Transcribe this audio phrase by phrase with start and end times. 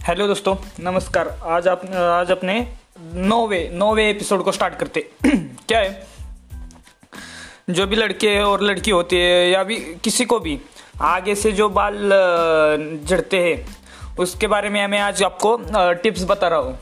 [0.00, 2.54] Hello दोस्तों। नमस्कार। आज आप, आज अपने
[3.14, 5.00] नौवे नौवे एपिसोड को स्टार्ट करते
[5.68, 6.06] क्या है?
[7.70, 10.58] जो भी लड़के और लड़की होती है या भी किसी को भी,
[11.00, 12.10] आगे से जो बाल
[13.04, 13.76] जड़ते हैं,
[14.18, 15.58] उसके बारे में मैं आज आपको
[16.02, 16.78] टिप्स बता रहा हूँ।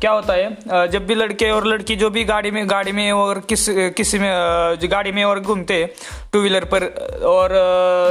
[0.00, 0.56] क्या होता है?
[0.88, 4.30] जब भी लड़के और लड़की जो भी गाड़ी में गाड़ी में और किस, किसी में
[4.90, 5.94] गाड़ी में और घूमते
[6.32, 6.84] टू व्हीलर पर,
[7.24, 7.50] और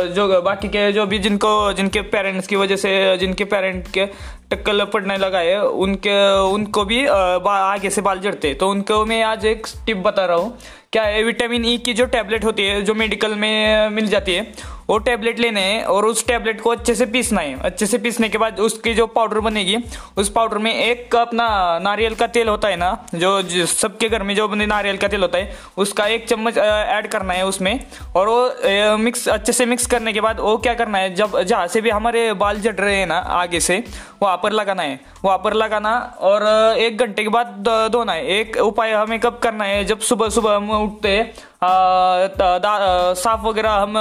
[0.08, 4.06] जो बाकी के जो भी जिनको, जिनके पेरेंट्स की वजह से, जिनके पेरेंट के
[4.54, 6.20] टक्कल पड़ने लगा है। उनके,
[6.52, 10.58] उनको भी आगे से बाल जड़ते। तो उनको मैं आज एक टिप बता रहा हूँ।
[10.92, 14.34] क्या है, विटामिन ई e की जो टैबलेट होती है, जो मेडिकल में मिल जाती
[14.34, 14.42] है,
[14.90, 18.30] वो टैबलेट लेने हैं और उस टैबलेट को अच्छे से पीसना है। अच्छे से पीसने
[18.30, 19.78] के बाद उसकी जो पाउडर बनेगी,
[20.18, 21.48] उस पाउडर में एक अपना
[21.80, 25.22] नारियल का तेल होता है ना, जो सबके घर में जो बने नारियल का तेल
[25.22, 27.80] होता है, उसका एक चम्मच ऐड करना है उसमें।
[28.16, 31.68] और वो मिक्स अच्छे से मिक्स करने के बाद वो क्या करना है, जब, जहाँ
[31.68, 33.84] से भी हमारे बाल जड़ रहे हैं ना, आगे से,
[34.22, 36.44] वहाँ पर लगाना है। वहाँ पर लगाना और
[36.78, 40.56] एक घंटे के बाद धोना है। एक उपाय हमें कब करना है। जब सुबह सुबह
[40.56, 41.22] हम उठते
[41.64, 43.94] साफ़ वगैरह हम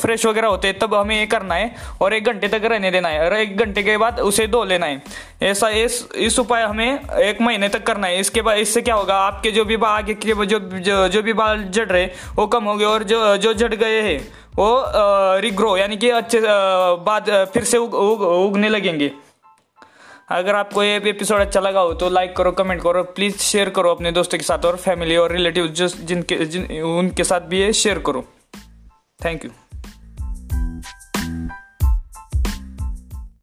[0.00, 3.24] फ्रेश वगैरह होते तब हमें ये करना है और एक घंटे तक रहने देना है।
[3.24, 5.02] और एक घंटे के बाद उसे धो लेना है।
[5.42, 9.14] ऐसा इस इस उपाय हमें एक महीने तक करना है। इसके बाद इससे क्या होगा?
[9.20, 10.58] आपके जो भी आगे के जो,
[11.08, 14.18] जो भी बाल जड़ रहे वो कम हो गए और जो जो जड़ गए हैं
[14.56, 14.68] वो
[15.40, 16.40] रिग्रो यानी कि अच्छे
[17.02, 19.10] बाद फिर से उग, उग, उगने लगेंगे।
[20.30, 23.90] अगर आपको ये एपिसोड अच्छा लगा हो तो लाइक करो कमेंट करो प्लीज़ शेयर करो
[23.90, 27.72] अपने दोस्तों के साथ और फैमिली और रिलेटिव जो जिनके जिन उनके साथ भी ये
[27.72, 28.24] शेयर करो।
[29.24, 29.50] Thank you